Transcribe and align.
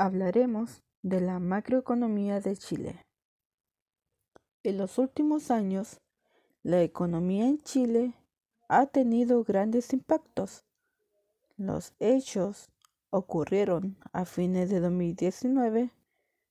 hablaremos 0.00 0.82
de 1.02 1.20
la 1.20 1.38
macroeconomía 1.38 2.40
de 2.40 2.56
Chile. 2.56 3.04
En 4.62 4.78
los 4.78 4.96
últimos 4.96 5.50
años, 5.50 6.00
la 6.62 6.80
economía 6.80 7.44
en 7.44 7.58
Chile 7.58 8.14
ha 8.70 8.86
tenido 8.86 9.44
grandes 9.44 9.92
impactos. 9.92 10.64
Los 11.58 11.92
hechos 11.98 12.70
ocurrieron 13.10 13.98
a 14.12 14.24
fines 14.24 14.70
de 14.70 14.80
2019 14.80 15.90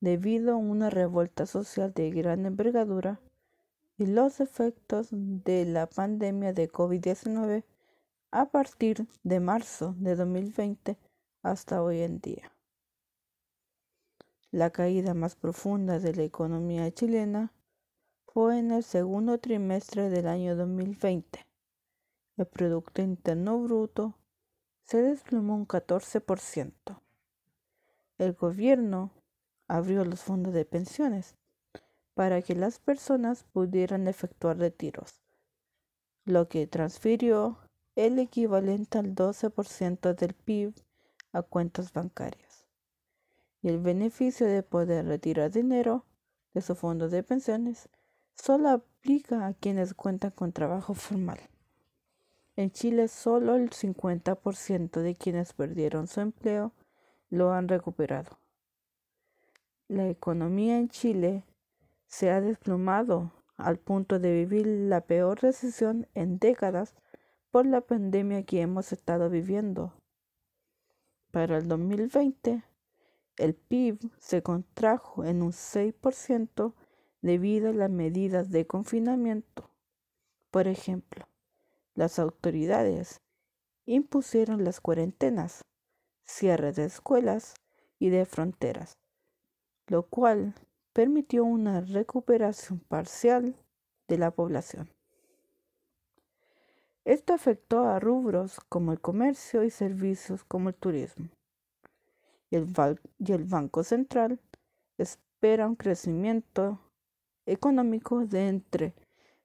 debido 0.00 0.52
a 0.52 0.56
una 0.56 0.90
revuelta 0.90 1.46
social 1.46 1.94
de 1.94 2.10
gran 2.10 2.44
envergadura 2.44 3.20
y 3.96 4.04
los 4.04 4.40
efectos 4.40 5.08
de 5.12 5.64
la 5.64 5.86
pandemia 5.86 6.52
de 6.52 6.70
COVID-19 6.70 7.64
a 8.32 8.50
partir 8.50 9.06
de 9.22 9.40
marzo 9.40 9.94
de 9.96 10.14
2020 10.14 10.98
hasta 11.42 11.82
hoy 11.82 12.02
en 12.02 12.20
día. 12.20 12.52
La 14.52 14.70
caída 14.70 15.14
más 15.14 15.36
profunda 15.36 16.00
de 16.00 16.12
la 16.12 16.24
economía 16.24 16.90
chilena 16.90 17.52
fue 18.26 18.58
en 18.58 18.72
el 18.72 18.82
segundo 18.82 19.38
trimestre 19.38 20.10
del 20.10 20.26
año 20.26 20.56
2020. 20.56 21.46
El 22.36 22.46
Producto 22.46 23.00
Interno 23.00 23.60
Bruto 23.60 24.16
se 24.82 25.02
desplomó 25.02 25.54
un 25.54 25.68
14%. 25.68 26.72
El 28.18 28.32
gobierno 28.32 29.12
abrió 29.68 30.04
los 30.04 30.20
fondos 30.20 30.52
de 30.52 30.64
pensiones 30.64 31.36
para 32.14 32.42
que 32.42 32.56
las 32.56 32.80
personas 32.80 33.44
pudieran 33.52 34.08
efectuar 34.08 34.58
retiros, 34.58 35.20
lo 36.24 36.48
que 36.48 36.66
transfirió 36.66 37.60
el 37.94 38.18
equivalente 38.18 38.98
al 38.98 39.14
12% 39.14 40.12
del 40.16 40.34
PIB 40.34 40.74
a 41.32 41.42
cuentas 41.42 41.92
bancarias 41.92 42.49
y 43.62 43.68
el 43.68 43.78
beneficio 43.78 44.46
de 44.46 44.62
poder 44.62 45.06
retirar 45.06 45.50
dinero 45.50 46.04
de 46.54 46.62
su 46.62 46.74
fondo 46.74 47.08
de 47.08 47.22
pensiones 47.22 47.88
solo 48.34 48.70
aplica 48.70 49.46
a 49.46 49.54
quienes 49.54 49.94
cuentan 49.94 50.30
con 50.30 50.52
trabajo 50.52 50.94
formal. 50.94 51.38
En 52.56 52.70
Chile 52.70 53.08
solo 53.08 53.54
el 53.54 53.70
50% 53.70 55.00
de 55.00 55.14
quienes 55.14 55.52
perdieron 55.52 56.06
su 56.06 56.20
empleo 56.20 56.72
lo 57.28 57.52
han 57.52 57.68
recuperado. 57.68 58.38
La 59.88 60.08
economía 60.08 60.78
en 60.78 60.88
Chile 60.88 61.44
se 62.06 62.30
ha 62.30 62.40
desplomado 62.40 63.32
al 63.56 63.78
punto 63.78 64.18
de 64.18 64.32
vivir 64.32 64.66
la 64.66 65.02
peor 65.02 65.40
recesión 65.42 66.06
en 66.14 66.38
décadas 66.38 66.94
por 67.50 67.66
la 67.66 67.80
pandemia 67.80 68.44
que 68.44 68.60
hemos 68.60 68.92
estado 68.92 69.30
viviendo. 69.30 69.92
Para 71.30 71.58
el 71.58 71.68
2020, 71.68 72.62
el 73.40 73.54
PIB 73.54 73.98
se 74.18 74.42
contrajo 74.42 75.24
en 75.24 75.40
un 75.40 75.52
6% 75.52 76.74
debido 77.22 77.70
a 77.70 77.72
las 77.72 77.90
medidas 77.90 78.50
de 78.50 78.66
confinamiento. 78.66 79.70
Por 80.50 80.68
ejemplo, 80.68 81.26
las 81.94 82.18
autoridades 82.18 83.22
impusieron 83.86 84.62
las 84.62 84.82
cuarentenas, 84.82 85.64
cierre 86.26 86.72
de 86.72 86.84
escuelas 86.84 87.54
y 87.98 88.10
de 88.10 88.26
fronteras, 88.26 88.98
lo 89.86 90.02
cual 90.02 90.54
permitió 90.92 91.42
una 91.44 91.80
recuperación 91.80 92.80
parcial 92.80 93.56
de 94.06 94.18
la 94.18 94.32
población. 94.32 94.90
Esto 97.06 97.32
afectó 97.32 97.88
a 97.88 98.00
rubros 98.00 98.60
como 98.68 98.92
el 98.92 99.00
comercio 99.00 99.64
y 99.64 99.70
servicios 99.70 100.44
como 100.44 100.68
el 100.68 100.74
turismo 100.74 101.30
y 102.50 102.56
el, 102.56 103.44
Banco 103.44 103.84
Central 103.84 104.40
espera 104.98 105.68
un 105.68 105.76
crecimiento 105.76 106.80
económico 107.46 108.26
de 108.26 108.48
entre 108.48 108.94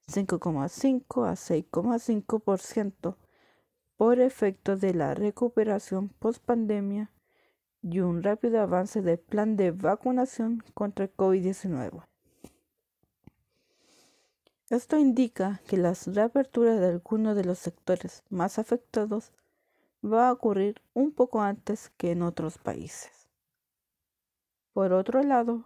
5,5 0.08 1.28
a 1.28 1.34
6,5% 1.34 3.16
por 3.96 4.20
efecto 4.20 4.76
de 4.76 4.94
la 4.94 5.14
recuperación 5.14 6.10
post-pandemia 6.10 7.12
y 7.82 8.00
un 8.00 8.24
rápido 8.24 8.60
avance 8.60 9.02
del 9.02 9.20
plan 9.20 9.56
de 9.56 9.72
vacunación 9.72 10.64
contra 10.74 11.06
el 11.06 11.16
COVID-19. 11.16 12.04
Esto 14.72 14.98
indica 14.98 15.62
que 15.68 15.78
la 15.78 15.94
reapertura 16.08 16.76
de 16.76 16.88
algunos 16.88 17.36
de 17.36 17.46
los 17.46 17.60
sectores 17.60 18.24
más 18.30 18.58
afectados 18.58 19.32
va 20.06 20.30
a 20.30 20.32
ocurrir 20.32 20.82
un 20.94 21.12
poco 21.12 21.42
antes 21.42 21.92
que 21.98 22.12
en 22.12 22.22
otros 22.22 22.58
países. 22.58 23.28
Por 24.74 24.94
otro 24.94 25.24
lado, 25.24 25.64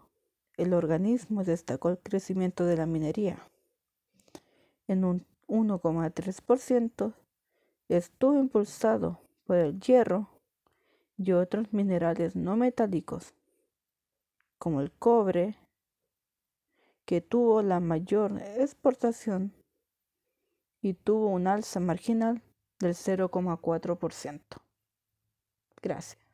el 0.57 0.73
organismo 0.73 1.43
destacó 1.43 1.89
el 1.89 1.97
crecimiento 1.97 2.65
de 2.65 2.77
la 2.77 2.85
minería. 2.85 3.49
En 4.87 5.03
un 5.03 5.25
1,3% 5.47 7.13
estuvo 7.89 8.39
impulsado 8.39 9.19
por 9.45 9.57
el 9.57 9.79
hierro 9.79 10.29
y 11.17 11.31
otros 11.31 11.73
minerales 11.73 12.35
no 12.35 12.55
metálicos, 12.55 13.33
como 14.57 14.79
el 14.81 14.91
cobre, 14.91 15.57
que 17.05 17.21
tuvo 17.21 17.63
la 17.63 17.79
mayor 17.79 18.39
exportación 18.57 19.51
y 20.81 20.93
tuvo 20.93 21.27
un 21.27 21.47
alza 21.47 21.79
marginal 21.79 22.43
del 22.79 22.93
0,4%. 22.95 24.41
Gracias. 25.81 26.28